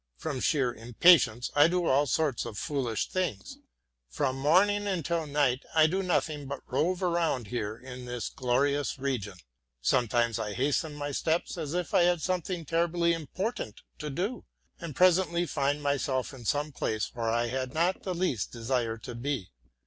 From 0.17 0.39
sheer 0.39 0.73
impatience 0.73 1.51
I 1.55 1.67
do 1.67 1.85
all 1.85 2.07
sorts 2.07 2.43
of 2.45 2.57
foolish 2.57 3.07
things. 3.07 3.59
From 4.09 4.35
morning 4.35 4.87
until 4.87 5.27
night 5.27 5.63
I 5.75 5.85
do 5.85 6.01
nothing 6.01 6.47
but 6.47 6.61
rove 6.65 7.03
around 7.03 7.49
here 7.49 7.77
in 7.77 8.05
this 8.05 8.27
glorious 8.27 8.97
region. 8.97 9.35
Sometimes 9.79 10.39
I 10.39 10.53
hasten 10.53 10.95
my 10.95 11.11
steps, 11.11 11.55
as 11.55 11.75
if 11.75 11.93
I 11.93 12.01
had 12.01 12.19
something 12.19 12.65
terribly 12.65 13.13
important 13.13 13.81
to 13.99 14.09
do, 14.09 14.43
and 14.79 14.95
presently 14.95 15.45
find 15.45 15.83
myself 15.83 16.33
in 16.33 16.45
some 16.45 16.71
place 16.71 17.13
where 17.13 17.29
I 17.29 17.45
had 17.45 17.71
not 17.75 18.01
the 18.01 18.15
least 18.15 18.51
desire 18.51 18.97
to 18.97 19.13
be. 19.13 19.51